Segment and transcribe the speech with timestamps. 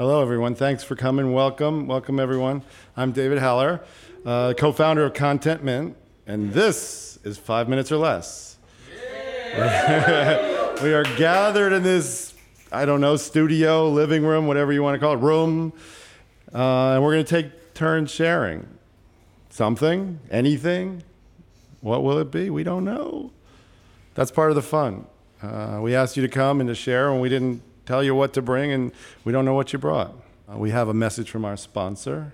[0.00, 0.54] Hello, everyone.
[0.54, 1.34] Thanks for coming.
[1.34, 1.86] Welcome.
[1.86, 2.62] Welcome, everyone.
[2.96, 3.82] I'm David Heller,
[4.24, 5.94] uh, co founder of Content Mint,
[6.26, 8.56] and this is Five Minutes or Less.
[9.54, 12.32] we are gathered in this,
[12.72, 15.74] I don't know, studio, living room, whatever you want to call it, room,
[16.54, 18.66] uh, and we're going to take turns sharing
[19.50, 21.02] something, anything.
[21.82, 22.48] What will it be?
[22.48, 23.32] We don't know.
[24.14, 25.04] That's part of the fun.
[25.42, 27.60] Uh, we asked you to come and to share, and we didn't
[27.90, 28.92] tell you what to bring, and
[29.24, 30.14] we don't know what you brought.
[30.48, 32.32] Uh, we have a message from our sponsor.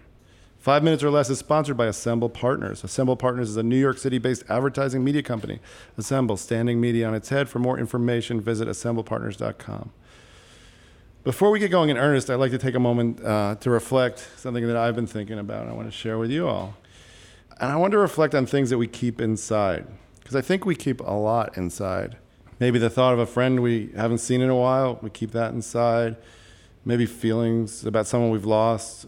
[0.59, 2.85] Five Minutes or Less is sponsored by Assemble Partners.
[2.85, 5.61] Assemble Partners is a New York City based advertising media company.
[5.97, 7.49] Assemble, standing media on its head.
[7.49, 9.93] For more information, visit assemblepartners.com.
[11.25, 14.29] Before we get going in earnest, I'd like to take a moment uh, to reflect
[14.37, 16.77] something that I've been thinking about and I want to share with you all.
[17.59, 19.87] And I want to reflect on things that we keep inside,
[20.19, 22.19] because I think we keep a lot inside.
[22.59, 25.53] Maybe the thought of a friend we haven't seen in a while, we keep that
[25.53, 26.17] inside.
[26.85, 29.07] Maybe feelings about someone we've lost,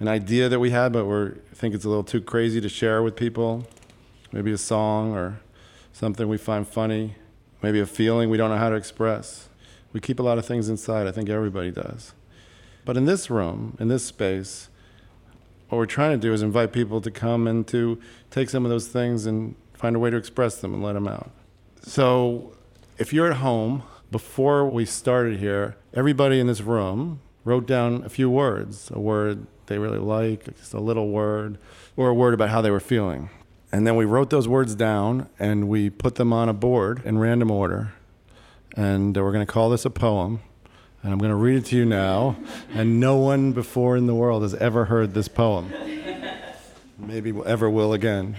[0.00, 3.02] an idea that we had, but we think it's a little too crazy to share
[3.02, 3.66] with people.
[4.32, 5.40] Maybe a song or
[5.92, 7.14] something we find funny.
[7.62, 9.48] Maybe a feeling we don't know how to express.
[9.92, 11.06] We keep a lot of things inside.
[11.06, 12.12] I think everybody does.
[12.84, 14.68] But in this room, in this space,
[15.68, 17.98] what we're trying to do is invite people to come and to
[18.30, 21.08] take some of those things and find a way to express them and let them
[21.08, 21.30] out.
[21.82, 22.52] So
[22.98, 28.08] if you're at home, before we started here, everybody in this room wrote down a
[28.08, 31.58] few words, a word they really like, just a little word,
[31.96, 33.30] or a word about how they were feeling.
[33.70, 37.18] And then we wrote those words down and we put them on a board in
[37.18, 37.92] random order.
[38.76, 40.40] And uh, we're going to call this a poem.
[41.02, 42.36] And I'm going to read it to you now.
[42.72, 45.72] And no one before in the world has ever heard this poem.
[46.98, 48.36] Maybe ever will again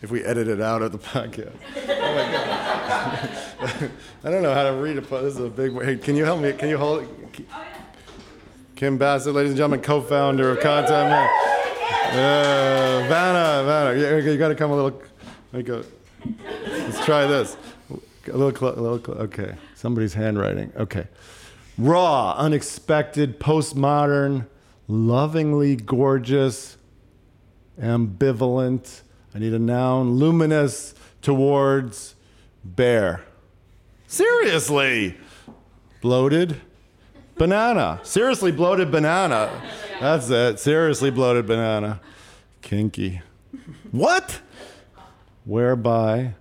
[0.00, 1.52] if we edit it out of the podcast.
[1.76, 3.30] Oh my God.
[4.24, 5.24] I don't know how to read a poem.
[5.24, 5.72] This is a big.
[5.82, 6.52] Hey, can you help me?
[6.52, 7.46] Can you hold it?
[8.76, 11.30] Kim Bassett, ladies and gentlemen, co founder of Content Mint.
[12.12, 14.00] Uh, Vanna, Vanna.
[14.00, 15.02] Yeah, you got to come a little.
[15.52, 15.84] Let go.
[16.66, 17.56] Let's try this.
[17.90, 18.98] A little, clo- a little.
[18.98, 19.54] Clo- okay.
[19.74, 20.72] Somebody's handwriting.
[20.76, 21.06] Okay.
[21.76, 24.46] Raw, unexpected, postmodern,
[24.88, 26.76] lovingly gorgeous,
[27.80, 29.02] ambivalent.
[29.34, 30.12] I need a noun.
[30.12, 32.16] Luminous towards
[32.64, 33.22] bare.
[34.08, 35.18] Seriously.
[36.00, 36.62] Bloated.
[37.36, 38.00] Banana.
[38.02, 39.62] Seriously bloated banana.
[40.00, 40.58] That's it.
[40.58, 42.00] Seriously bloated banana.
[42.62, 43.20] Kinky.
[43.92, 44.40] What?
[45.44, 46.34] Whereby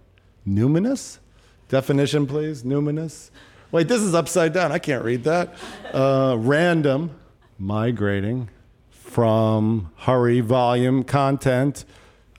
[0.48, 1.20] numinous?
[1.68, 2.64] Definition, please.
[2.64, 3.32] Numinous.
[3.72, 4.72] Wait, this is upside down.
[4.72, 5.54] I can't read that.
[5.94, 7.20] Uh, random,
[7.60, 8.50] migrating
[8.90, 11.84] from hurry, volume, content,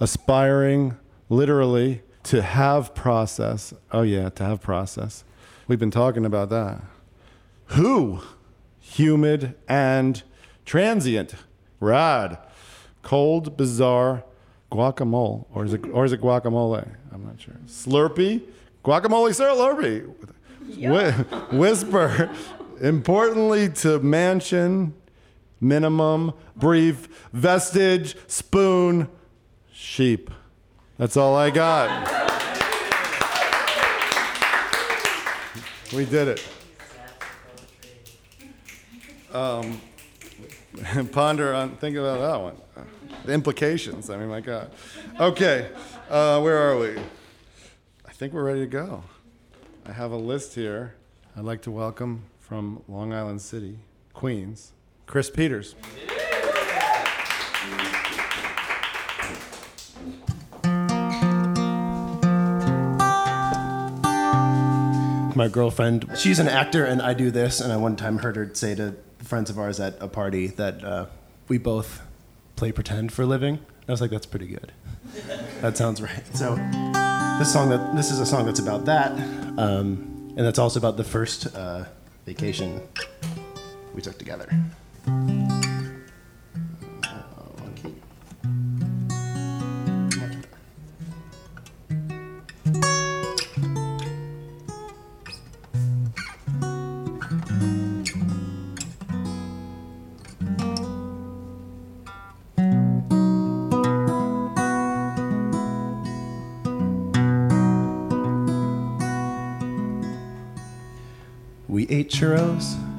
[0.01, 0.97] aspiring,
[1.29, 3.73] literally, to have process.
[3.91, 5.25] Oh, yeah, to have process.
[5.67, 6.83] We've been talking about that.
[7.69, 8.21] Who?
[8.81, 10.23] Humid and
[10.67, 11.35] transient.
[11.81, 12.37] Rad.
[13.03, 14.25] Cold, bizarre,
[14.71, 15.47] guacamole.
[15.55, 16.87] Or is it, or is it guacamole?
[17.11, 17.55] I'm not sure.
[17.67, 18.43] Slurpee?
[18.85, 20.15] Guacamole slurpee.
[20.77, 22.31] Whi- whisper.
[22.83, 24.93] Importantly to mansion,
[25.63, 29.09] minimum, brief, vestige, spoon,
[29.73, 30.31] sheep.
[30.99, 32.18] That's all I got.
[35.95, 36.45] We did it.
[39.33, 39.81] Um,
[41.13, 42.87] ponder on, think about that one.
[43.25, 44.11] The implications.
[44.11, 44.71] I mean, my God.
[45.19, 45.71] Okay,
[46.11, 46.99] uh, where are we?
[48.07, 49.03] I think we're ready to go.
[49.87, 50.95] I have a list here.
[51.37, 53.79] I'd like to welcome from Long Island City,
[54.13, 54.73] Queens,
[55.07, 55.75] Chris Peters.
[65.39, 66.07] My girlfriend.
[66.17, 67.61] She's an actor, and I do this.
[67.61, 70.85] And I one time heard her say to friends of ours at a party that
[70.85, 71.07] uh,
[71.47, 72.03] we both
[72.57, 73.61] play pretend for a living.
[73.89, 74.73] I was like, that's pretty good.
[75.63, 76.37] that sounds right.
[76.37, 76.57] So
[77.39, 79.13] this song that this is a song that's about that,
[79.57, 81.85] um, and that's also about the first uh,
[82.27, 82.83] vacation
[83.95, 84.51] we took together.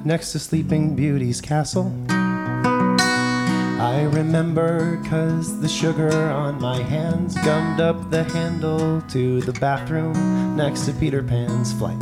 [0.10, 1.94] Next to Sleeping Beauty's castle.
[2.10, 10.58] I remember cause the sugar on my hands gummed up the handle to the bathroom
[10.58, 12.02] next to Peter Pan's flight.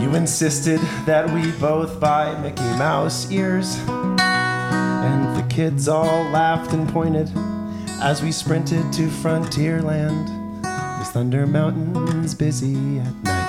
[0.00, 3.76] You insisted that we both buy Mickey Mouse ears.
[3.88, 7.28] And the kids all laughed and pointed
[8.00, 10.62] as we sprinted to Frontierland.
[10.62, 13.43] Cause Thunder Mountain's busy at night.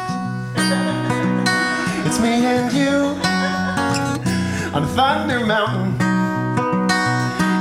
[2.15, 3.12] It's me and you
[4.73, 6.01] on Thunder Mountain.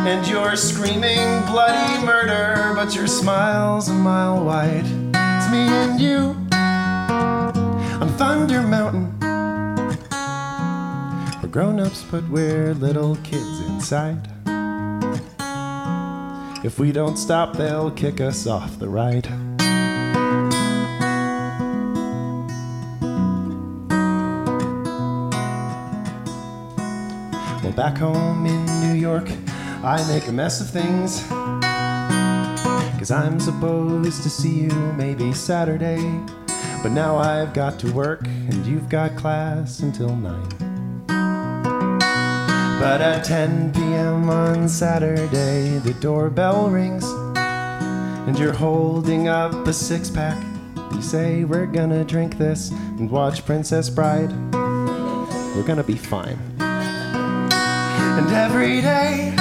[0.06, 4.86] And you're screaming bloody murder, but your smile's a mile wide.
[4.86, 6.36] It's me and you
[8.00, 9.18] on Thunder Mountain.
[11.42, 14.28] We're grown ups, but we're little kids inside.
[16.64, 19.53] If we don't stop, they'll kick us off the ride.
[27.74, 29.28] Back home in New York,
[29.82, 31.22] I make a mess of things.
[32.98, 35.98] Cause I'm supposed to see you maybe Saturday.
[36.82, 41.06] But now I've got to work, and you've got class until 9.
[42.78, 44.28] But at 10 p.m.
[44.28, 47.04] on Saturday, the doorbell rings,
[47.36, 50.42] and you're holding up a six pack.
[50.92, 54.30] You say, We're gonna drink this and watch Princess Bride.
[54.52, 56.53] We're gonna be fine.
[58.16, 59.34] And every day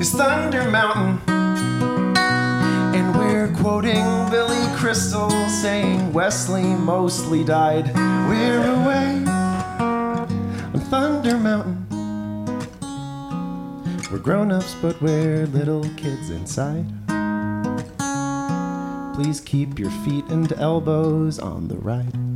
[0.00, 1.20] is Thunder Mountain.
[2.94, 7.94] And we're quoting Billy Crystal saying Westley mostly died.
[8.28, 9.24] We're away
[10.74, 11.86] on Thunder Mountain.
[14.10, 16.86] We're grown ups, but we're little kids inside.
[19.14, 22.29] Please keep your feet and elbows on the ride.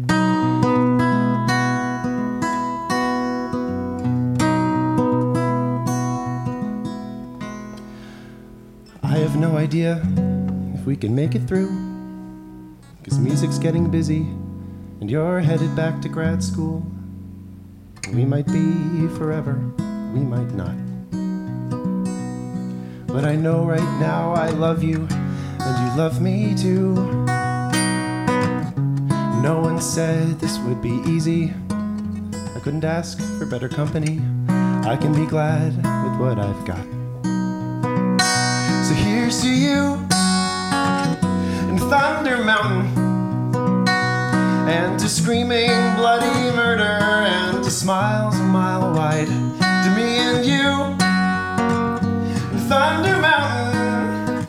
[9.35, 10.01] Have no idea
[10.75, 11.67] if we can make it through.
[13.03, 14.21] Cause music's getting busy,
[15.01, 16.87] and you're headed back to grad school.
[18.13, 19.55] We might be forever,
[20.15, 20.77] we might not.
[23.09, 26.95] But I know right now I love you, and you love me too.
[29.43, 31.53] No one said this would be easy.
[32.55, 34.21] I couldn't ask for better company.
[34.49, 37.04] I can be glad with what I've got.
[39.25, 39.95] To you
[41.69, 42.87] in Thunder Mountain.
[44.69, 49.27] And to screaming bloody murder and to smiles a mile wide.
[49.27, 50.95] To me and you
[52.53, 54.47] in Thunder Mountain.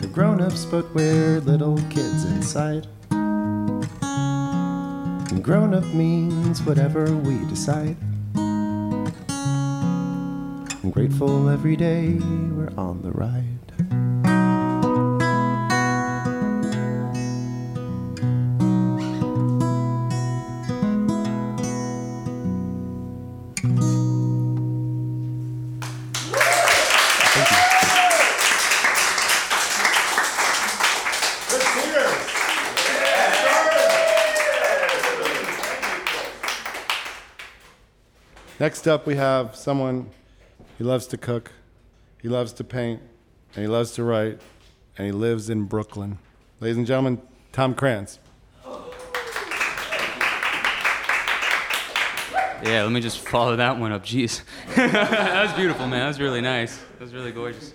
[0.00, 2.86] We're grown ups, but we're little kids inside.
[5.30, 7.96] And grown up means whatever we decide.
[10.86, 13.42] I'm grateful every day we're on the ride.
[38.60, 40.10] Next up, we have someone
[40.78, 41.52] he loves to cook,
[42.20, 43.00] he loves to paint,
[43.54, 44.40] and he loves to write,
[44.98, 46.18] and he lives in Brooklyn.
[46.60, 47.20] Ladies and gentlemen,
[47.52, 48.18] Tom Krantz.
[52.64, 54.04] Yeah, let me just follow that one up.
[54.04, 54.42] Jeez.
[54.76, 56.00] that was beautiful, man.
[56.00, 56.78] That was really nice.
[56.78, 57.74] That was really gorgeous.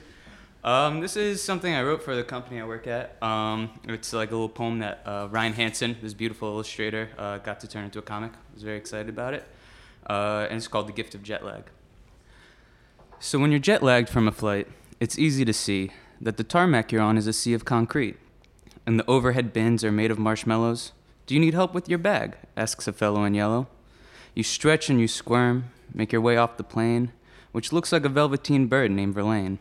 [0.64, 3.22] Um, this is something I wrote for the company I work at.
[3.24, 7.60] Um, it's like a little poem that uh, Ryan Hansen, this beautiful illustrator, uh, got
[7.62, 8.34] to turn into a comic.
[8.34, 9.48] I was very excited about it.
[10.08, 11.64] Uh, and it's called The Gift of Jet Lag.
[13.24, 14.68] So, when you're jet lagged from a flight,
[15.00, 18.18] it's easy to see that the tarmac you're on is a sea of concrete,
[18.84, 20.92] and the overhead bins are made of marshmallows.
[21.28, 22.36] Do you need help with your bag?
[22.58, 23.68] asks a fellow in yellow.
[24.34, 27.12] You stretch and you squirm, make your way off the plane,
[27.52, 29.60] which looks like a velveteen bird named Verlaine.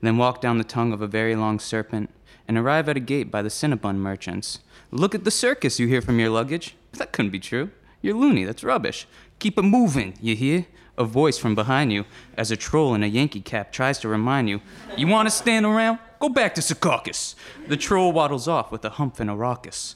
[0.00, 2.10] Then walk down the tongue of a very long serpent
[2.48, 4.58] and arrive at a gate by the Cinnabon merchants.
[4.90, 6.74] Look at the circus, you hear from your luggage.
[6.94, 7.70] That couldn't be true.
[8.02, 9.06] You're loony, that's rubbish.
[9.38, 10.66] Keep it moving, you hear?
[10.98, 12.04] A voice from behind you,
[12.36, 14.60] as a troll in a Yankee cap tries to remind you.
[14.96, 16.00] You want to stand around?
[16.18, 17.36] Go back to Secaucus.
[17.68, 19.94] The troll waddles off with a hump and a raucous.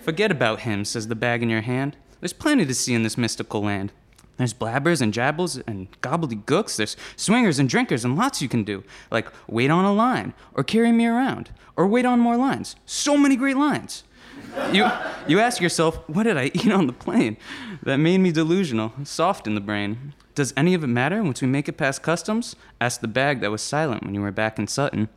[0.00, 1.98] Forget about him, says the bag in your hand.
[2.20, 3.92] There's plenty to see in this mystical land.
[4.38, 6.76] There's blabbers and jabbles and gobbledygooks.
[6.76, 10.64] There's swingers and drinkers and lots you can do, like wait on a line, or
[10.64, 12.74] carry me around, or wait on more lines.
[12.86, 14.04] So many great lines.
[14.72, 14.88] You,
[15.26, 17.36] you ask yourself, what did I eat on the plane?
[17.82, 20.14] That made me delusional, soft in the brain.
[20.38, 22.54] Does any of it matter once we make it past customs?
[22.80, 25.08] Asked the bag that was silent when you were back in Sutton.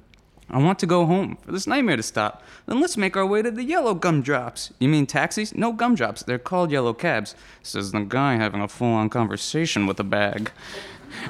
[0.50, 2.42] I want to go home for this nightmare to stop.
[2.66, 4.74] Then let's make our way to the yellow gumdrops.
[4.80, 5.54] You mean taxis?
[5.54, 6.24] No gumdrops.
[6.24, 10.52] They're called yellow cabs, says the guy having a full on conversation with a bag.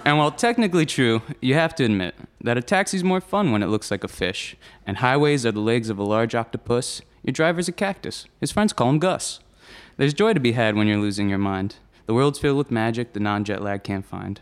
[0.06, 3.68] And while technically true, you have to admit that a taxi's more fun when it
[3.68, 4.56] looks like a fish,
[4.88, 7.02] and highways are the legs of a large octopus.
[7.24, 8.26] Your driver's a cactus.
[8.40, 9.42] His friends call him Gus.
[9.98, 11.76] There's joy to be had when you're losing your mind.
[12.05, 14.39] The world's filled with magic the non jet lag can't find.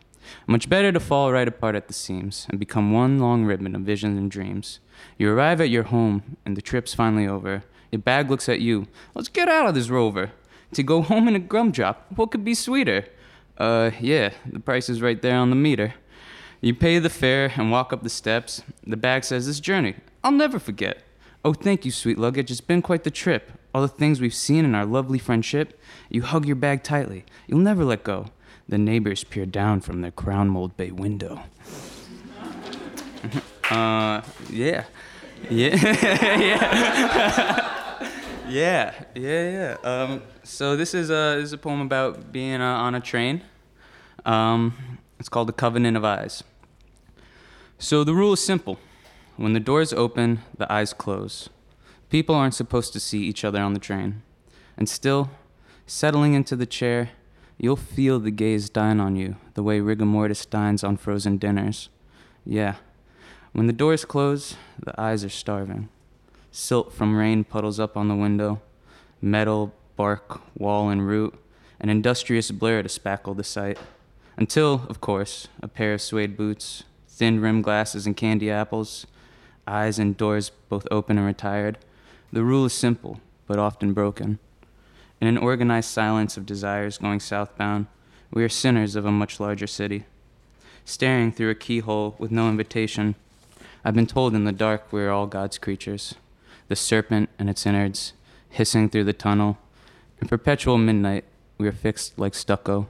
[0.47, 3.81] Much better to fall right apart at the seams and become one long ribbon of
[3.81, 4.79] visions and dreams.
[5.17, 7.63] You arrive at your home, and the trip's finally over.
[7.91, 8.87] Your bag looks at you.
[9.15, 10.31] Let's get out of this rover.
[10.73, 13.05] To go home in a gumdrop, what could be sweeter?
[13.57, 15.95] Uh, yeah, the price is right there on the meter.
[16.61, 18.61] You pay the fare and walk up the steps.
[18.85, 21.03] The bag says, This journey, I'll never forget.
[21.43, 22.51] Oh, thank you, sweet luggage.
[22.51, 23.51] It's been quite the trip.
[23.73, 25.79] All the things we've seen in our lovely friendship.
[26.09, 27.25] You hug your bag tightly.
[27.47, 28.27] You'll never let go.
[28.67, 31.41] The neighbors peer down from their crown mold bay window.
[33.69, 34.85] uh, yeah.
[35.49, 35.75] Yeah.
[36.09, 36.59] yeah.
[38.49, 39.03] yeah.
[39.15, 39.77] Yeah, yeah.
[39.83, 43.43] Um, so this is a, this is a poem about being uh, on a train.
[44.25, 44.73] Um,
[45.19, 46.43] it's called The Covenant of Eyes.
[47.77, 48.79] So the rule is simple.
[49.38, 51.49] When the doors open, the eyes close.
[52.09, 54.23] People aren't supposed to see each other on the train.
[54.77, 55.29] And still,
[55.85, 57.11] settling into the chair,
[57.61, 61.89] You'll feel the gaze dine on you the way rigor mortis dines on frozen dinners.
[62.45, 62.75] Yeah.
[63.51, 65.89] When the doors close, the eyes are starving.
[66.51, 68.61] Silt from rain puddles up on the window.
[69.21, 71.33] Metal, bark, wall, and root.
[71.81, 73.77] An industrious blur to spackle the sight.
[74.37, 79.05] Until, of course, a pair of suede boots, thin rimmed glasses, and candy apples.
[79.67, 81.77] Eyes and doors both open and retired.
[82.31, 84.38] The rule is simple, but often broken.
[85.19, 87.88] In an organized silence of desires going southbound,
[88.31, 90.05] we are sinners of a much larger city.
[90.86, 93.15] Staring through a keyhole with no invitation,
[93.83, 96.13] I've been told in the dark we are all God's creatures.
[96.67, 98.13] The serpent and its innards,
[98.50, 99.57] hissing through the tunnel.
[100.21, 101.25] In perpetual midnight,
[101.57, 102.88] we are fixed like stucco.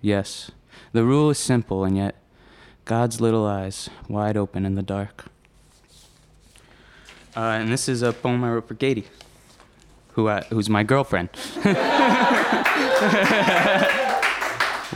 [0.00, 0.50] Yes,
[0.92, 2.16] the rule is simple, and yet
[2.84, 5.26] God's little eyes wide open in the dark.
[7.36, 9.06] Uh, and this is a poem I wrote for Katie
[10.12, 11.30] who I, who's my girlfriend.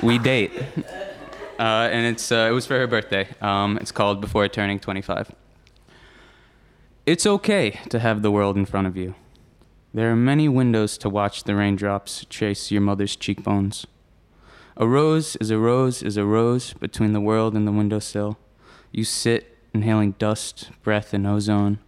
[0.03, 0.53] we date,
[1.59, 3.29] uh, and it's uh, it was for her birthday.
[3.41, 5.33] Um, it's called Before Turning 25.
[7.07, 9.15] It's okay to have the world in front of you.
[9.93, 13.87] There are many windows to watch the raindrops trace your mother's cheekbones.
[14.77, 18.37] A rose is a rose is a rose between the world and the windowsill.
[18.91, 21.79] You sit inhaling dust, breath, and ozone.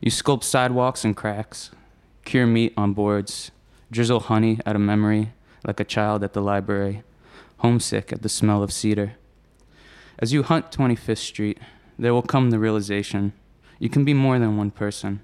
[0.00, 1.70] You sculpt sidewalks and cracks,
[2.24, 3.50] cure meat on boards,
[3.90, 5.32] drizzle honey out of memory
[5.66, 7.02] like a child at the library,
[7.58, 9.14] homesick at the smell of cedar.
[10.18, 11.58] As you hunt 25th Street,
[11.98, 13.32] there will come the realization
[13.78, 15.20] you can be more than one person.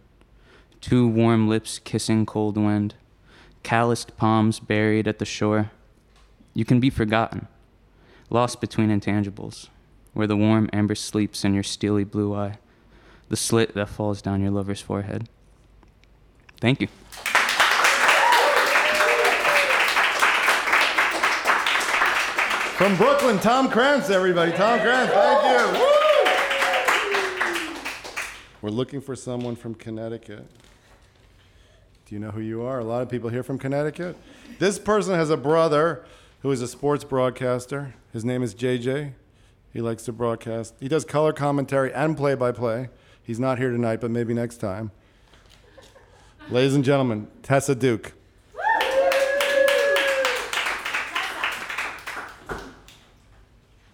[0.80, 2.94] Two warm lips kissing cold wind,
[3.62, 5.70] calloused palms buried at the shore.
[6.54, 7.48] You can be forgotten,
[8.28, 9.68] lost between intangibles,
[10.14, 12.58] where the warm amber sleeps in your steely blue eye,
[13.30, 15.28] the slit that falls down your lover's forehead.
[16.60, 16.88] Thank you.
[22.76, 24.50] From Brooklyn, Tom Krantz, everybody.
[24.52, 25.78] Tom Krantz, thank you.
[25.78, 25.86] Woo!
[28.62, 30.46] We're looking for someone from Connecticut.
[32.06, 32.80] Do you know who you are?
[32.80, 34.16] A lot of people here from Connecticut.
[34.58, 36.04] This person has a brother
[36.40, 37.94] who is a sports broadcaster.
[38.12, 39.12] His name is JJ.
[39.72, 40.74] He likes to broadcast.
[40.80, 42.88] He does color commentary and play by play.
[43.22, 44.90] He's not here tonight, but maybe next time.
[46.50, 48.12] Ladies and gentlemen, Tessa Duke.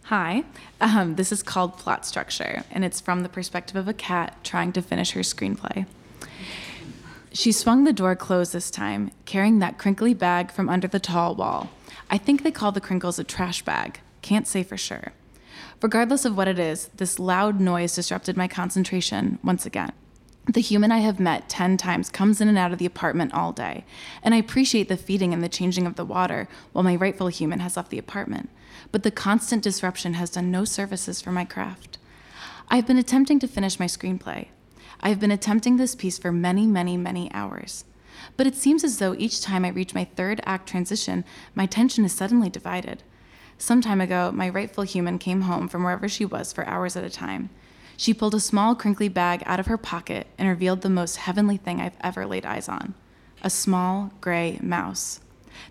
[0.05, 0.45] Hi,
[0.81, 4.73] um, this is called Plot Structure, and it's from the perspective of a cat trying
[4.73, 5.85] to finish her screenplay.
[7.33, 11.35] She swung the door closed this time, carrying that crinkly bag from under the tall
[11.35, 11.71] wall.
[12.09, 14.01] I think they call the crinkles a trash bag.
[14.23, 15.13] Can't say for sure.
[15.83, 19.93] Regardless of what it is, this loud noise disrupted my concentration once again.
[20.47, 23.53] The human I have met 10 times comes in and out of the apartment all
[23.53, 23.85] day,
[24.23, 27.59] and I appreciate the feeding and the changing of the water while my rightful human
[27.61, 28.49] has left the apartment.
[28.91, 31.99] But the constant disruption has done no services for my craft.
[32.69, 34.49] I have been attempting to finish my screenplay.
[35.01, 37.85] I have been attempting this piece for many, many, many hours.
[38.37, 42.05] But it seems as though each time I reach my third act transition, my tension
[42.05, 43.03] is suddenly divided.
[43.59, 47.05] Some time ago, my rightful human came home from wherever she was for hours at
[47.05, 47.51] a time.
[47.97, 51.57] She pulled a small, crinkly bag out of her pocket and revealed the most heavenly
[51.57, 52.95] thing I've ever laid eyes on
[53.43, 55.21] a small, gray mouse.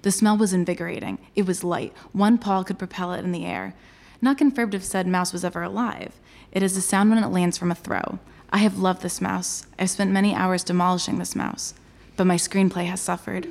[0.03, 1.17] The smell was invigorating.
[1.35, 1.93] It was light.
[2.13, 3.73] One paw could propel it in the air.
[4.21, 6.13] Not confirmed if said mouse was ever alive.
[6.51, 8.19] It is a sound when it lands from a throw.
[8.49, 9.65] I have loved this mouse.
[9.77, 11.73] I've spent many hours demolishing this mouse,
[12.15, 13.47] but my screenplay has suffered.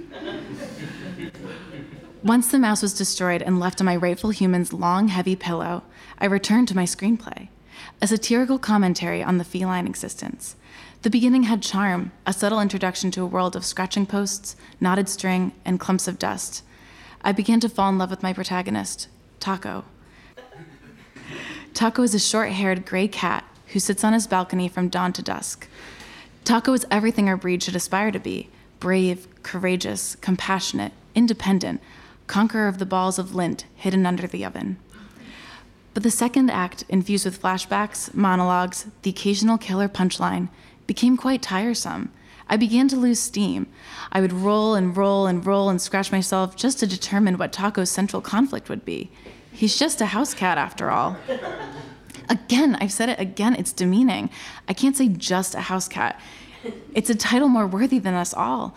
[2.24, 5.82] Once the mouse was destroyed and left on my rightful human's long, heavy pillow,
[6.18, 7.48] I returned to my screenplay,
[8.00, 10.56] a satirical commentary on the feline existence.
[11.02, 15.52] The beginning had charm, a subtle introduction to a world of scratching posts, knotted string,
[15.66, 16.62] and clumps of dust.
[17.20, 19.84] I began to fall in love with my protagonist, Taco.
[21.74, 25.20] Taco is a short haired gray cat who sits on his balcony from dawn to
[25.20, 25.68] dusk.
[26.44, 28.48] Taco is everything our breed should aspire to be
[28.80, 31.82] brave, courageous, compassionate, independent,
[32.26, 34.78] conqueror of the balls of lint hidden under the oven.
[35.92, 40.48] But the second act, infused with flashbacks, monologues, the occasional killer punchline,
[40.86, 42.10] became quite tiresome.
[42.48, 43.68] I began to lose steam.
[44.12, 47.90] I would roll and roll and roll and scratch myself just to determine what Taco's
[47.90, 49.10] central conflict would be.
[49.52, 51.16] He's just a house cat after all.
[52.28, 54.30] Again, I've said it again, it's demeaning.
[54.68, 56.20] I can't say just a house cat.
[56.94, 58.74] It's a title more worthy than us all.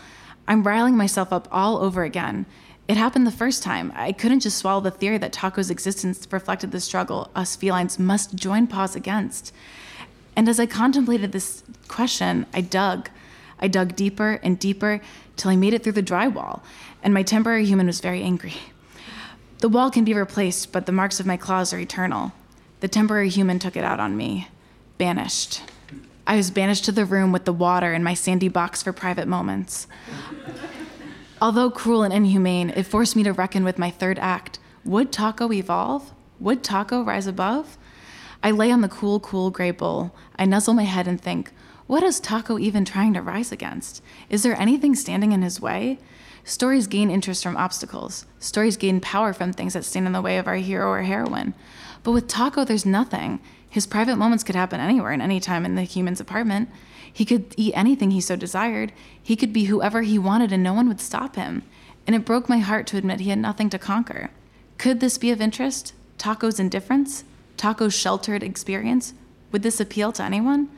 [0.48, 2.46] I'm riling myself up all over again.
[2.88, 3.91] It happened the first time.
[3.96, 8.36] I couldn't just swallow the theory that Taco's existence reflected the struggle us felines must
[8.36, 9.53] join paws against.
[10.38, 13.10] And as I contemplated this question, I dug.
[13.60, 15.01] I dug deeper and deeper
[15.36, 16.62] till I made it through the drywall,
[17.03, 18.53] and my temporary human was very angry.
[19.60, 22.32] The wall can be replaced, but the marks of my claws are eternal.
[22.79, 24.48] The temporary human took it out on me.
[24.98, 25.62] Banished.
[26.27, 29.27] I was banished to the room with the water and my sandy box for private
[29.27, 29.88] moments.
[31.39, 34.58] Although cruel and inhumane, it forced me to reckon with my third act.
[34.84, 36.12] Would Taco evolve?
[36.39, 37.77] Would Taco rise above?
[38.41, 40.15] I lay on the cool, cool gray bowl.
[40.39, 41.51] I nuzzle my head and think,
[41.86, 44.01] what is Taco even trying to rise against?
[44.29, 46.00] Is there anything standing in his way?
[46.44, 48.25] Stories gain interest from obstacles.
[48.39, 51.53] Stories gain power from things that stand in the way of our hero or heroine.
[52.03, 53.39] But with Taco, there's nothing.
[53.70, 56.70] His private moments could happen anywhere and any time in the human's apartment.
[57.12, 58.92] He could eat anything he so desired.
[59.22, 61.64] He could be whoever he wanted and no one would stop him.
[62.06, 64.30] And it broke my heart to admit he had nothing to conquer.
[64.78, 65.94] Could this be of interest?
[66.18, 67.24] Taco's indifference?
[67.58, 69.13] Taco's sheltered experience?
[69.52, 70.70] Would this appeal to anyone?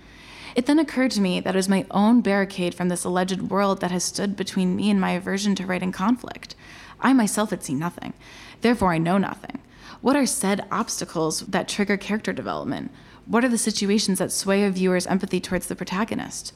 [0.56, 3.82] It then occurred to me that it was my own barricade from this alleged world
[3.82, 6.56] that has stood between me and my aversion to writing conflict.
[7.00, 8.14] I myself had seen nothing.
[8.62, 9.60] Therefore, I know nothing.
[10.02, 12.92] What are said obstacles that trigger character development?
[13.30, 16.52] What are the situations that sway a viewer's empathy towards the protagonist?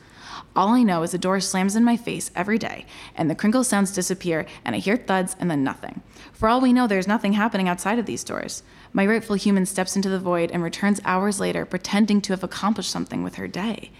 [0.55, 3.63] All I know is a door slams in my face every day, and the crinkle
[3.63, 6.01] sounds disappear, and I hear thuds, and then nothing.
[6.31, 8.63] For all we know, there's nothing happening outside of these doors.
[8.91, 12.89] My rightful human steps into the void and returns hours later, pretending to have accomplished
[12.89, 13.91] something with her day.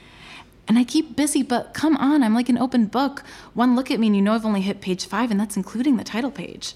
[0.68, 3.24] And I keep busy, but come on, I'm like an open book.
[3.54, 5.98] One look at me, and you know I've only hit page five, and that's including
[5.98, 6.74] the title page.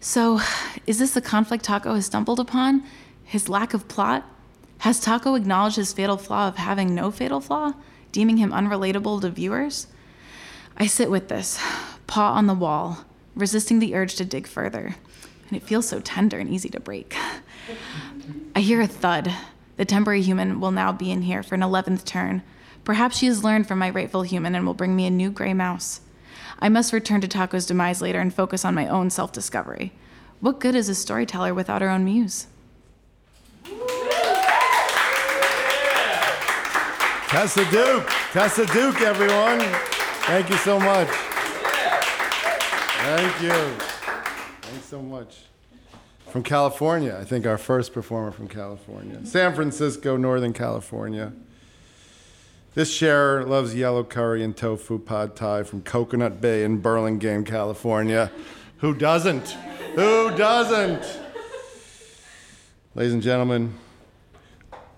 [0.00, 0.40] So,
[0.88, 2.82] is this the conflict Taco has stumbled upon?
[3.22, 4.24] His lack of plot?
[4.80, 7.74] Has Taco acknowledged his fatal flaw of having no fatal flaw,
[8.12, 9.88] deeming him unrelatable to viewers?
[10.74, 11.62] I sit with this,
[12.06, 14.96] paw on the wall, resisting the urge to dig further,
[15.48, 17.14] and it feels so tender and easy to break.
[18.56, 19.30] I hear a thud.
[19.76, 22.42] The temporary human will now be in here for an 11th turn.
[22.82, 25.52] Perhaps she has learned from my rightful human and will bring me a new gray
[25.52, 26.00] mouse.
[26.58, 29.92] I must return to Taco's demise later and focus on my own self discovery.
[30.40, 32.46] What good is a storyteller without her own muse?
[37.30, 38.08] Tessa Duke.
[38.32, 39.60] Tessa Duke, everyone.
[40.26, 41.06] Thank you so much.
[43.06, 43.52] Thank you.
[44.62, 45.42] Thanks so much.
[46.26, 49.24] From California, I think our first performer from California.
[49.24, 51.32] San Francisco, Northern California.
[52.74, 58.32] This sharer loves yellow curry and tofu pad thai from Coconut Bay in Burlingame, California.
[58.78, 59.50] Who doesn't?
[59.94, 61.20] Who doesn't?
[62.96, 63.74] Ladies and gentlemen,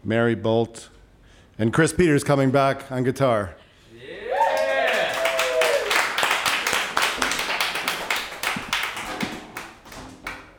[0.03, 0.89] Mary Bolt
[1.63, 3.55] and Chris Peters coming back on guitar.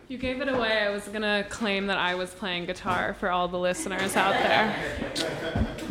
[0.07, 0.79] You gave it away.
[0.79, 4.31] I was going to claim that I was playing guitar for all the listeners out
[4.31, 5.82] there.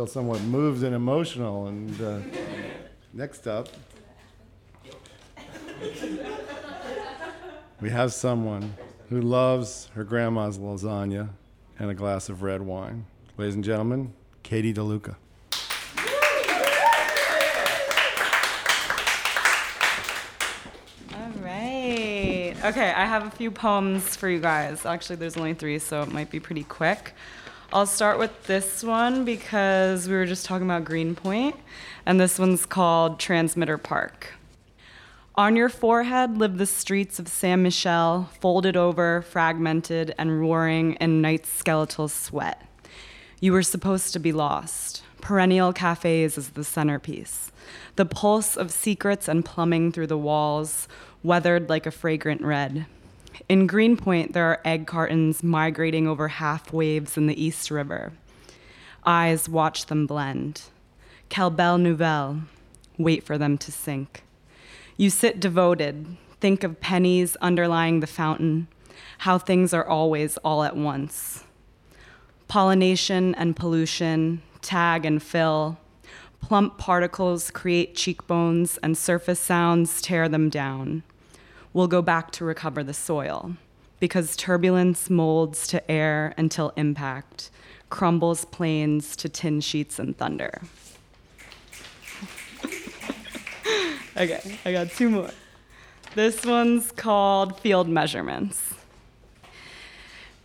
[0.09, 1.67] somewhat moved and emotional.
[1.67, 2.19] And uh,
[3.13, 3.69] next up,
[7.79, 8.73] we have someone
[9.09, 11.29] who loves her grandma's lasagna
[11.77, 13.05] and a glass of red wine.
[13.37, 15.15] Ladies and gentlemen, Katie DeLuca.
[21.13, 22.55] All right.
[22.65, 24.85] Okay, I have a few poems for you guys.
[24.85, 27.13] Actually, there's only three, so it might be pretty quick.
[27.71, 31.55] I'll start with this one because we were just talking about Greenpoint,
[32.03, 34.33] and this one's called Transmitter Park.
[35.35, 41.21] On your forehead live the streets of San Michel, folded over, fragmented, and roaring in
[41.21, 42.65] night's skeletal sweat.
[43.39, 45.03] You were supposed to be lost.
[45.21, 47.51] Perennial cafes is the centerpiece.
[47.97, 50.87] The pulse of secrets and plumbing through the walls,
[51.21, 52.87] weathered like a fragrant red.
[53.47, 58.13] In Greenpoint, there are egg cartons migrating over half waves in the East River.
[59.05, 60.63] Eyes watch them blend.
[61.29, 62.41] Calbelle Nouvelle,
[62.97, 64.23] wait for them to sink.
[64.97, 68.67] You sit devoted, think of pennies underlying the fountain,
[69.19, 71.43] how things are always all at once.
[72.47, 75.77] Pollination and pollution, tag and fill,
[76.41, 81.03] Plump particles create cheekbones, and surface sounds tear them down.
[81.73, 83.55] We'll go back to recover the soil
[83.99, 87.51] because turbulence molds to air until impact,
[87.89, 90.61] crumbles plains to tin sheets and thunder.
[94.17, 95.29] okay, I got two more.
[96.15, 98.73] This one's called Field Measurements.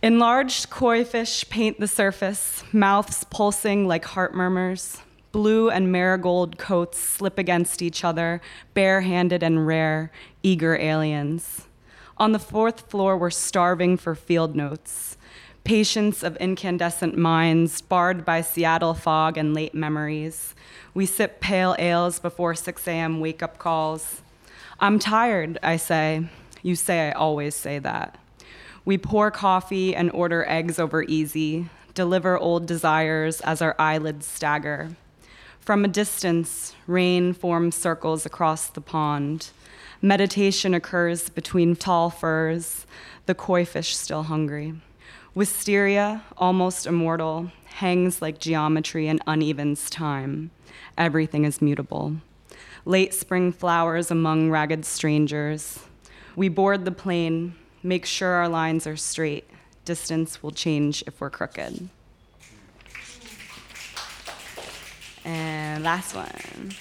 [0.03, 4.99] Enlarged koi fish paint the surface, mouths pulsing like heart murmurs.
[5.35, 8.39] Blue and marigold coats slip against each other,
[8.73, 10.09] barehanded and rare,
[10.43, 11.67] eager aliens.
[12.15, 15.17] On the fourth floor, we're starving for field notes.
[15.65, 20.55] Patients of incandescent minds, barred by Seattle fog and late memories.
[20.93, 23.19] We sip pale ales before 6 a.m.
[23.19, 24.21] wake up calls.
[24.79, 26.29] I'm tired, I say.
[26.63, 28.17] You say I always say that.
[28.85, 34.91] We pour coffee and order eggs over easy, deliver old desires as our eyelids stagger.
[35.65, 39.49] From a distance, rain forms circles across the pond.
[39.99, 42.85] Meditation occurs between tall firs,
[43.25, 44.75] the koi fish still hungry.
[45.33, 50.51] Wisteria, almost immortal, hangs like geometry and unevens time.
[50.99, 52.17] Everything is mutable.
[52.85, 55.79] Late spring flowers among ragged strangers.
[56.35, 59.49] We board the plane, make sure our lines are straight.
[59.83, 61.89] Distance will change if we're crooked.
[65.25, 66.75] And last one.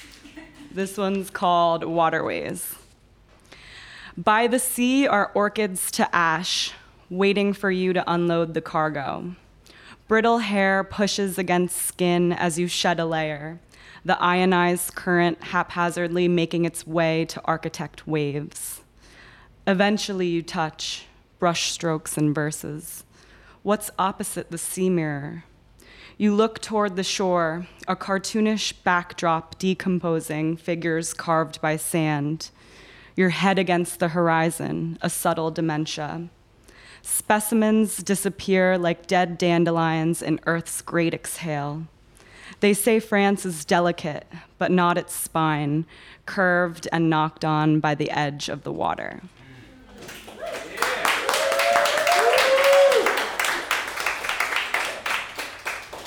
[0.71, 2.75] This one's called Waterways.
[4.19, 6.73] By the sea are orchids to ash,
[7.09, 9.35] waiting for you to unload the cargo.
[10.09, 13.61] Brittle hair pushes against skin as you shed a layer,
[14.05, 18.83] the ionized current haphazardly making its way to architect waves.
[19.67, 21.07] Eventually, you touch,
[21.39, 23.05] brush strokes and verses.
[23.63, 25.45] What's opposite the sea mirror?
[26.17, 32.51] You look toward the shore, a cartoonish backdrop decomposing, figures carved by sand.
[33.17, 36.29] Your head against the horizon, a subtle dementia.
[37.03, 41.89] Specimens disappear like dead dandelions in Earth's great exhale.
[42.61, 45.85] They say France is delicate, but not its spine,
[46.27, 49.21] curved and knocked on by the edge of the water.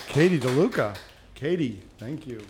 [0.08, 0.96] Katie DeLuca.
[1.36, 2.42] Katie, thank you.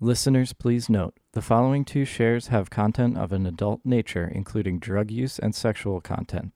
[0.00, 5.10] Listeners, please note the following two shares have content of an adult nature, including drug
[5.10, 6.52] use and sexual content.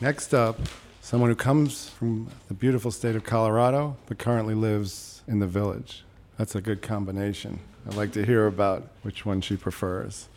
[0.00, 0.58] Next up,
[1.00, 6.04] someone who comes from the beautiful state of Colorado but currently lives in the village.
[6.38, 7.60] That's a good combination.
[7.86, 10.28] I'd like to hear about which one she prefers.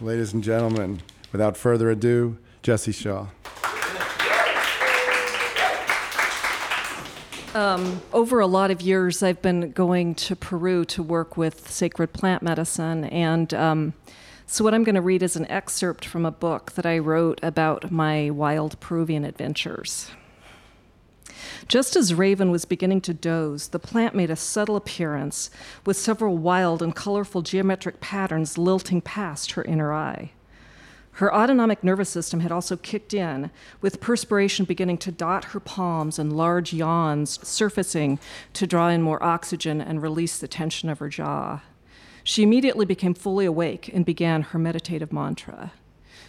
[0.00, 3.26] Ladies and gentlemen, without further ado, Jesse Shaw.
[7.54, 12.12] Um, over a lot of years, I've been going to Peru to work with sacred
[12.12, 13.04] plant medicine.
[13.04, 13.94] And um,
[14.44, 17.38] so, what I'm going to read is an excerpt from a book that I wrote
[17.44, 20.10] about my wild Peruvian adventures.
[21.68, 25.48] Just as Raven was beginning to doze, the plant made a subtle appearance
[25.86, 30.32] with several wild and colorful geometric patterns lilting past her inner eye.
[31.18, 36.18] Her autonomic nervous system had also kicked in, with perspiration beginning to dot her palms
[36.18, 38.18] and large yawns surfacing
[38.54, 41.60] to draw in more oxygen and release the tension of her jaw.
[42.24, 45.72] She immediately became fully awake and began her meditative mantra.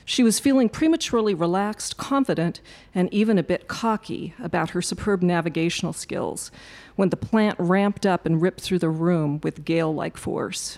[0.08, 2.62] She was feeling prematurely relaxed, confident,
[2.94, 6.52] and even a bit cocky about her superb navigational skills
[6.96, 10.78] when the plant ramped up and ripped through the room with gale like force.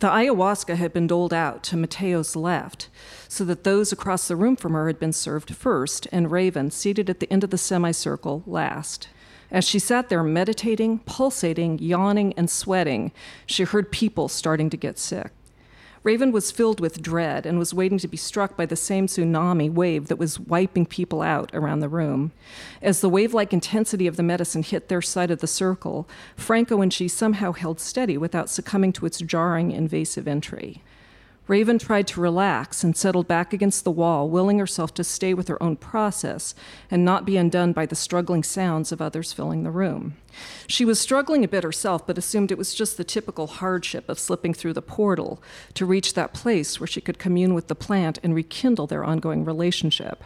[0.00, 2.88] The ayahuasca had been doled out to Mateo's left,
[3.28, 7.08] so that those across the room from her had been served first, and Raven, seated
[7.08, 9.08] at the end of the semicircle, last.
[9.50, 13.12] As she sat there meditating, pulsating, yawning, and sweating,
[13.46, 15.30] she heard people starting to get sick.
[16.04, 19.72] Raven was filled with dread and was waiting to be struck by the same tsunami
[19.72, 22.30] wave that was wiping people out around the room.
[22.82, 26.82] As the wave like intensity of the medicine hit their side of the circle, Franco
[26.82, 30.82] and she somehow held steady without succumbing to its jarring, invasive entry.
[31.46, 35.48] Raven tried to relax and settled back against the wall, willing herself to stay with
[35.48, 36.54] her own process
[36.90, 40.16] and not be undone by the struggling sounds of others filling the room.
[40.66, 44.18] She was struggling a bit herself, but assumed it was just the typical hardship of
[44.18, 45.42] slipping through the portal
[45.74, 49.44] to reach that place where she could commune with the plant and rekindle their ongoing
[49.44, 50.24] relationship.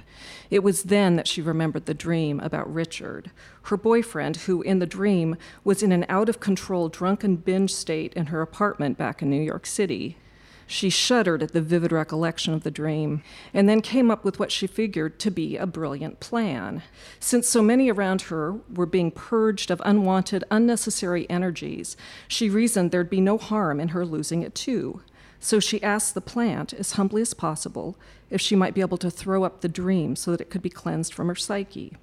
[0.50, 4.86] It was then that she remembered the dream about Richard, her boyfriend, who in the
[4.86, 9.28] dream was in an out of control drunken binge state in her apartment back in
[9.28, 10.16] New York City.
[10.70, 13.22] She shuddered at the vivid recollection of the dream,
[13.54, 16.82] and then came up with what she figured to be a brilliant plan.
[17.18, 21.96] Since so many around her were being purged of unwanted, unnecessary energies,
[22.28, 25.00] she reasoned there'd be no harm in her losing it too.
[25.40, 27.96] So she asked the plant, as humbly as possible,
[28.28, 30.68] if she might be able to throw up the dream so that it could be
[30.68, 31.96] cleansed from her psyche.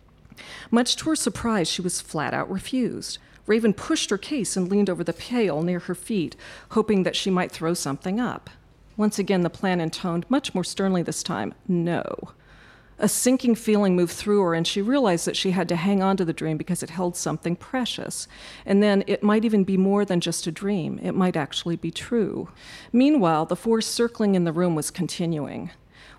[0.71, 3.19] Much to her surprise, she was flat out refused.
[3.47, 6.35] Raven pushed her case and leaned over the pail near her feet,
[6.71, 8.49] hoping that she might throw something up.
[8.97, 12.05] Once again, the plan intoned, much more sternly this time, no.
[12.97, 16.15] A sinking feeling moved through her, and she realized that she had to hang on
[16.15, 18.25] to the dream because it held something precious.
[18.65, 21.91] And then it might even be more than just a dream, it might actually be
[21.91, 22.47] true.
[22.93, 25.71] Meanwhile, the force circling in the room was continuing.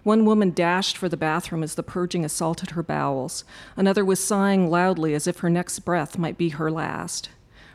[0.06, 3.42] One woman dashed for the bathroom as the purging assaulted her bowels.
[3.76, 7.28] Another was sighing loudly as if her next breath might be her last.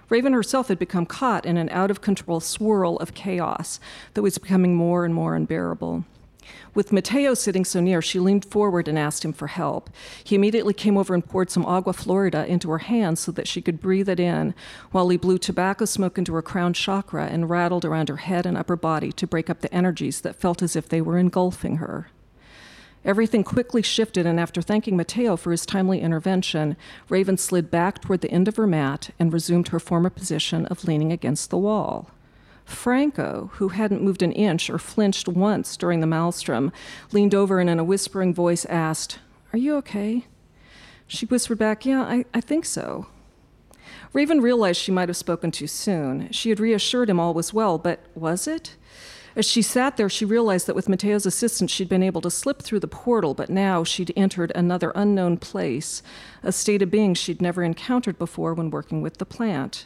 [0.07, 3.81] Raven herself had become caught in an out of control swirl of chaos
[4.13, 6.05] that was becoming more and more unbearable.
[6.73, 9.89] With Mateo sitting so near, she leaned forward and asked him for help.
[10.23, 13.61] He immediately came over and poured some agua florida into her hands so that she
[13.61, 14.55] could breathe it in,
[14.91, 18.55] while he blew tobacco smoke into her crown chakra and rattled around her head and
[18.55, 22.07] upper body to break up the energies that felt as if they were engulfing her.
[23.03, 26.77] Everything quickly shifted, and after thanking Mateo for his timely intervention,
[27.09, 30.83] Raven slid back toward the end of her mat and resumed her former position of
[30.83, 32.11] leaning against the wall.
[32.63, 36.71] Franco, who hadn't moved an inch or flinched once during the maelstrom,
[37.11, 39.17] leaned over and in a whispering voice asked,
[39.51, 40.25] Are you okay?
[41.07, 43.07] She whispered back, Yeah, I, I think so.
[44.13, 46.31] Raven realized she might have spoken too soon.
[46.31, 48.75] She had reassured him all was well, but was it?
[49.35, 52.61] As she sat there, she realized that with Mateo's assistance, she'd been able to slip
[52.61, 56.03] through the portal, but now she'd entered another unknown place,
[56.43, 59.85] a state of being she'd never encountered before when working with the plant.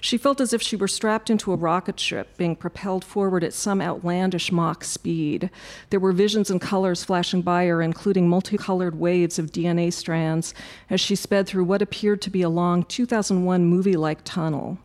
[0.00, 3.52] She felt as if she were strapped into a rocket ship, being propelled forward at
[3.52, 5.50] some outlandish Mach speed.
[5.90, 10.54] There were visions and colors flashing by her, including multicolored waves of DNA strands,
[10.88, 14.78] as she sped through what appeared to be a long 2001 movie like tunnel.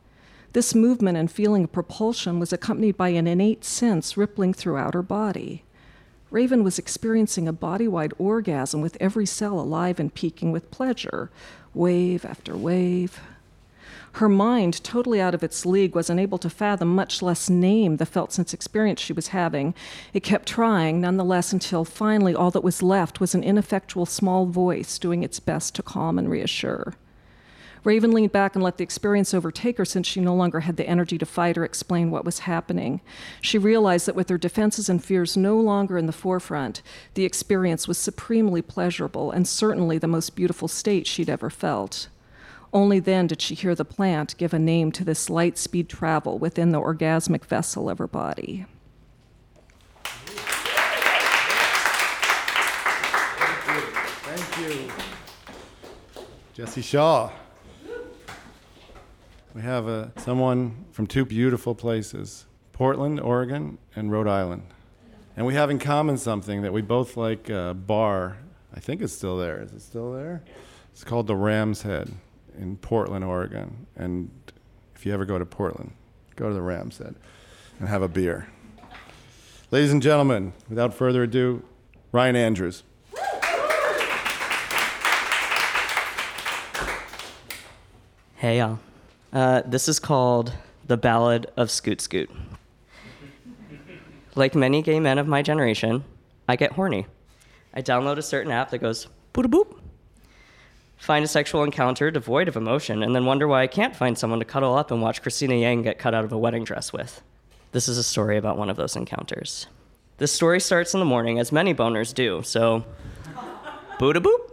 [0.53, 5.01] This movement and feeling of propulsion was accompanied by an innate sense rippling throughout her
[5.01, 5.63] body.
[6.29, 11.31] Raven was experiencing a body wide orgasm with every cell alive and peaking with pleasure,
[11.73, 13.21] wave after wave.
[14.15, 18.05] Her mind, totally out of its league, was unable to fathom, much less name, the
[18.05, 19.73] felt sense experience she was having.
[20.13, 24.99] It kept trying, nonetheless, until finally all that was left was an ineffectual small voice
[24.99, 26.95] doing its best to calm and reassure.
[27.83, 30.87] Raven leaned back and let the experience overtake her since she no longer had the
[30.87, 33.01] energy to fight or explain what was happening.
[33.41, 36.83] She realized that with her defenses and fears no longer in the forefront,
[37.15, 42.07] the experience was supremely pleasurable and certainly the most beautiful state she'd ever felt.
[42.73, 46.37] Only then did she hear the plant give a name to this light speed travel
[46.37, 48.65] within the orgasmic vessel of her body.
[54.23, 54.91] Thank you.
[56.53, 57.31] Jesse Shaw.
[59.53, 64.63] We have uh, someone from two beautiful places Portland, Oregon, and Rhode Island.
[65.35, 68.37] And we have in common something that we both like a bar.
[68.73, 69.61] I think it's still there.
[69.61, 70.41] Is it still there?
[70.93, 72.11] It's called the Ram's Head
[72.57, 73.87] in Portland, Oregon.
[73.97, 74.31] And
[74.95, 75.91] if you ever go to Portland,
[76.37, 77.15] go to the Ram's Head
[77.79, 78.47] and have a beer.
[79.69, 81.61] Ladies and gentlemen, without further ado,
[82.13, 82.83] Ryan Andrews.
[88.37, 88.79] Hey, y'all.
[89.33, 90.51] Uh, this is called
[90.87, 92.29] The Ballad of Scoot Scoot.
[94.35, 96.03] Like many gay men of my generation,
[96.47, 97.05] I get horny.
[97.73, 99.77] I download a certain app that goes boop boop,
[100.97, 104.39] find a sexual encounter devoid of emotion, and then wonder why I can't find someone
[104.39, 107.21] to cuddle up and watch Cristina Yang get cut out of a wedding dress with.
[107.71, 109.67] This is a story about one of those encounters.
[110.17, 112.83] This story starts in the morning, as many boners do, so
[113.97, 114.50] boop boop.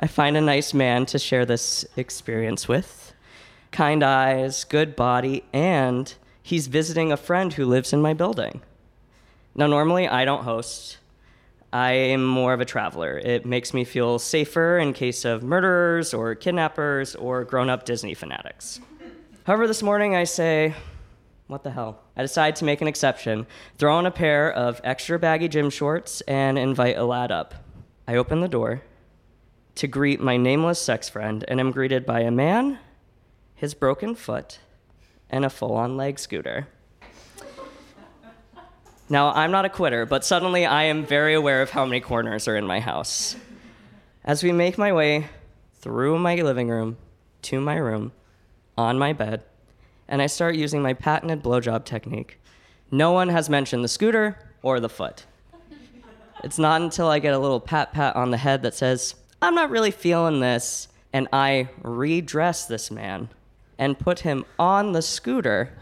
[0.00, 3.12] I find a nice man to share this experience with.
[3.72, 8.62] Kind eyes, good body, and he's visiting a friend who lives in my building.
[9.56, 10.98] Now, normally I don't host.
[11.72, 13.18] I am more of a traveler.
[13.18, 18.14] It makes me feel safer in case of murderers or kidnappers or grown up Disney
[18.14, 18.80] fanatics.
[19.44, 20.74] However, this morning I say,
[21.48, 22.02] what the hell?
[22.16, 23.46] I decide to make an exception,
[23.78, 27.54] throw on a pair of extra baggy gym shorts, and invite a lad up.
[28.06, 28.82] I open the door
[29.78, 32.80] to greet my nameless sex friend and am greeted by a man,
[33.54, 34.58] his broken foot,
[35.30, 36.66] and a full on leg scooter.
[39.08, 42.48] Now, I'm not a quitter, but suddenly I am very aware of how many corners
[42.48, 43.36] are in my house.
[44.24, 45.28] As we make my way
[45.76, 46.96] through my living room
[47.42, 48.10] to my room,
[48.76, 49.44] on my bed,
[50.08, 52.40] and I start using my patented blowjob technique
[52.90, 55.24] No one has mentioned the scooter or the foot.
[56.42, 59.54] It's not until I get a little pat pat on the head that says, I'm
[59.54, 63.28] not really feeling this, and I redress this man
[63.78, 65.72] and put him on the scooter,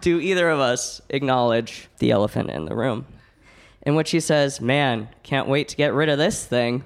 [0.00, 3.06] do either of us acknowledge the elephant in the room?
[3.82, 6.84] In which he says, Man, can't wait to get rid of this thing.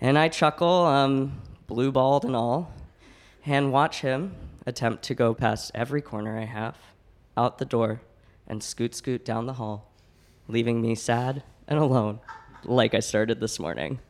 [0.00, 2.72] And I chuckle, um, blue balled and all,
[3.46, 4.34] and watch him
[4.66, 6.76] attempt to go past every corner I have,
[7.36, 8.00] out the door,
[8.48, 9.92] and scoot scoot down the hall,
[10.48, 12.18] leaving me sad and alone,
[12.64, 14.00] like I started this morning.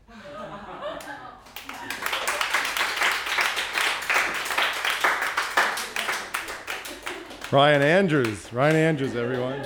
[7.50, 8.52] Ryan Andrews.
[8.52, 9.62] Ryan Andrews, everyone.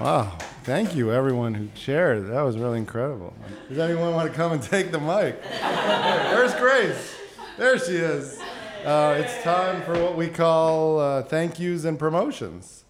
[0.00, 0.36] Wow.
[0.64, 2.26] Thank you, everyone who shared.
[2.28, 3.32] That was really incredible.
[3.68, 5.40] Does anyone want to come and take the mic?
[5.60, 7.14] There's Grace.
[7.56, 8.40] There she is.
[8.84, 12.84] Uh, it's time for what we call uh, thank yous and promotions.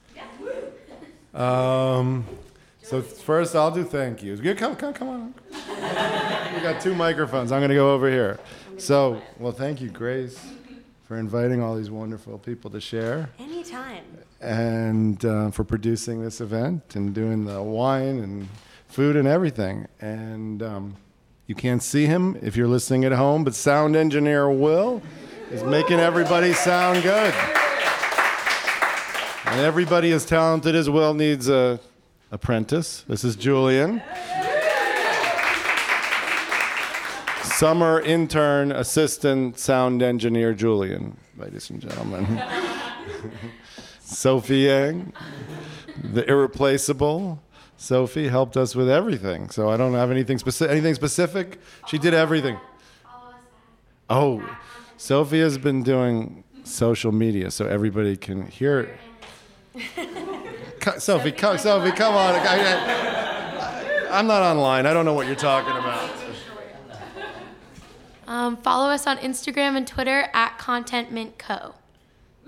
[1.35, 2.25] Um,
[2.81, 4.41] so first, I'll do thank yous.
[4.59, 5.35] Come, come, come on.
[6.55, 7.53] We got two microphones.
[7.53, 8.39] I'm going to go over here.
[8.79, 10.41] So, well, thank you, Grace,
[11.05, 14.05] for inviting all these wonderful people to share Anytime.
[14.41, 18.49] and uh, for producing this event and doing the wine and
[18.89, 19.87] food and everything.
[20.01, 20.97] And um,
[21.47, 25.03] you can't see him if you're listening at home, but sound engineer Will
[25.51, 27.35] is making everybody sound good.
[29.47, 31.79] And everybody as talented as Will needs a
[32.33, 33.05] apprentice.
[33.07, 34.03] This is Julian.
[37.65, 42.43] Summer intern, assistant sound engineer Julian, ladies and gentlemen.
[44.01, 45.15] Sophie Yang,
[46.13, 47.43] the irreplaceable.
[47.79, 49.49] Sophie helped us with everything.
[49.49, 50.73] So I don't have anything specific.
[50.73, 51.59] Anything specific?
[51.87, 52.59] She did everything.
[54.11, 54.47] Oh,
[54.99, 58.95] Sophie has been doing social media so everybody can hear.
[60.99, 62.35] Sophie, co- Sophie, come on.
[62.35, 64.85] I, am not online.
[64.85, 65.74] I don't know what you're talking.
[68.45, 71.75] Um, follow us on Instagram and Twitter at Content Mint Co.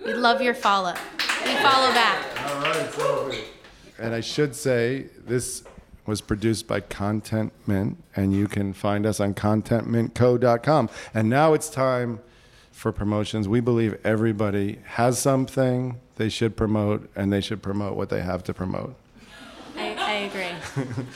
[0.05, 0.93] We love your follow.
[1.43, 2.23] We follow back.
[2.45, 3.45] All right, Sophie.
[3.99, 5.65] And I should say, this
[6.05, 10.91] was produced by Content Mint, and you can find us on contentmintco.com.
[11.15, 12.21] And now it's time
[12.73, 13.49] for promotions.
[13.49, 18.45] We believe everybody has something they should promote, and they should promote what they have
[18.45, 18.97] to promote.
[19.79, 20.85] I, I agree.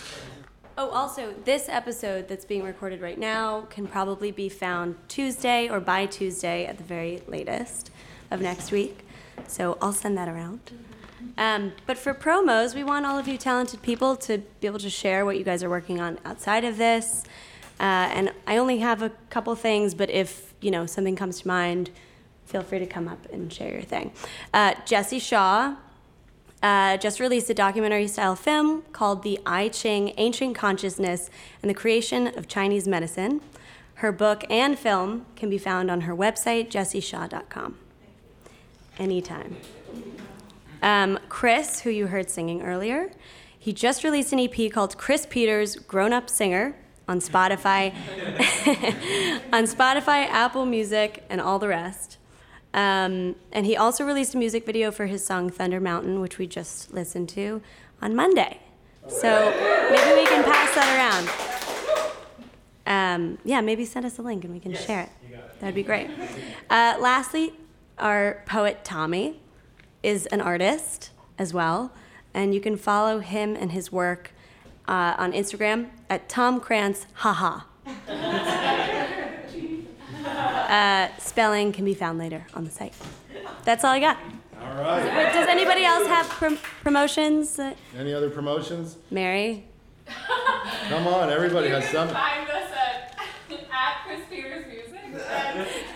[0.83, 5.79] Oh, also, this episode that's being recorded right now can probably be found Tuesday or
[5.79, 7.91] by Tuesday at the very latest
[8.31, 9.01] of next week.
[9.47, 10.59] So I'll send that around.
[11.37, 14.89] Um, but for promos, we want all of you talented people to be able to
[14.89, 17.25] share what you guys are working on outside of this.
[17.79, 21.47] Uh, and I only have a couple things, but if you know something comes to
[21.47, 21.91] mind,
[22.47, 24.13] feel free to come up and share your thing.
[24.55, 25.77] Uh, Jesse Shaw
[26.63, 31.31] uh, just released a documentary style film called The I Ching Ancient Consciousness
[31.63, 33.41] and the Creation of Chinese Medicine.
[33.95, 37.77] Her book and film can be found on her website, jessieshaw.com.
[38.99, 39.57] Anytime.
[40.83, 43.11] Um, Chris, who you heard singing earlier,
[43.59, 46.75] he just released an EP called Chris Peters Grown Up Singer
[47.07, 47.93] on Spotify,
[49.53, 52.17] on Spotify, Apple Music, and all the rest.
[52.73, 56.47] Um, and he also released a music video for his song Thunder Mountain, which we
[56.47, 57.63] just listened to
[58.01, 58.61] on Monday.
[59.09, 59.51] So
[59.91, 61.29] maybe we can pass that around.
[62.87, 65.11] Um, yeah, maybe send us a link and we can share it.
[65.61, 66.11] That'd be great.
[66.69, 67.53] Uh, lastly,
[67.99, 69.41] our poet Tommy
[70.03, 71.93] is an artist as well,
[72.33, 74.33] and you can follow him and his work
[74.89, 77.61] uh, on Instagram at Tom Krantz Haha.
[80.71, 82.95] Uh, spelling can be found later on the site.
[83.65, 84.17] That's all I got.
[84.63, 85.03] All right.
[85.05, 87.59] Wait, does anybody else have prom- promotions?
[87.59, 88.97] Uh, Any other promotions?
[89.11, 89.65] Mary?
[90.89, 92.09] Come on, everybody has You some.
[92.09, 93.17] can find us at,
[93.51, 95.15] at Chris Peters Music and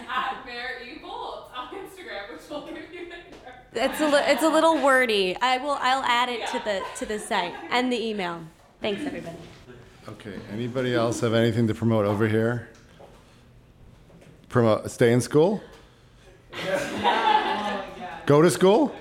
[0.09, 4.49] at Mayor Evil on Instagram, which will give you the It's a, li- it's a
[4.49, 5.37] little wordy.
[5.41, 5.79] I will.
[5.81, 8.41] I'll add it to the to the site and the email.
[8.81, 9.37] Thanks, everybody.
[10.09, 12.69] Okay, anybody else have anything to promote over here?
[14.55, 15.61] Promote, stay in school?
[18.25, 18.95] Go to school?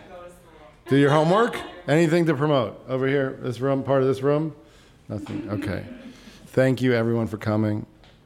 [0.87, 1.59] Do your homework?
[1.87, 4.55] Anything to promote over here, this room, part of this room?
[5.09, 5.85] Nothing, okay.
[6.47, 7.85] Thank you everyone for coming.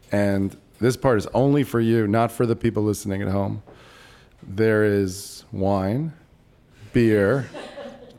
[0.09, 3.61] And this part is only for you, not for the people listening at home.
[4.41, 6.13] There is wine,
[6.93, 7.49] beer,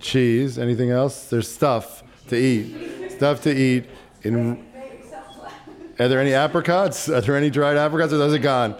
[0.00, 1.30] cheese, anything else?
[1.30, 3.12] There's stuff to eat.
[3.12, 3.86] Stuff to eat
[4.22, 4.62] in
[5.98, 7.08] Are there any apricots?
[7.08, 8.76] Are there any dried apricots or those are gone?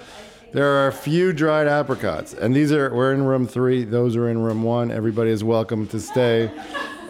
[0.50, 3.84] There are a few dried apricots, and these are we're in room three.
[3.84, 4.90] Those are in room one.
[4.90, 6.50] Everybody is welcome to stay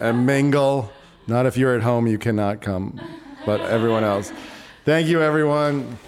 [0.00, 0.90] and mingle.
[1.28, 3.00] Not if you're at home, you cannot come,
[3.46, 4.32] but everyone else.
[4.84, 5.98] Thank you, everyone.